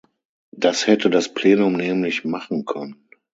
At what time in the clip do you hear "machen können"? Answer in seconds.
2.25-3.07